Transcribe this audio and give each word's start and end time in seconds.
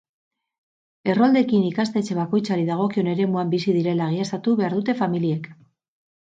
Erroldekin 1.13 1.67
ikastetxe 1.67 2.17
bakoitzari 2.19 2.63
dagokion 2.69 3.11
eremuan 3.13 3.53
bizi 3.53 3.77
direla 3.77 4.09
egiaztatu 4.15 4.57
behar 4.63 4.79
dute 4.79 4.97
familiek. 5.05 5.53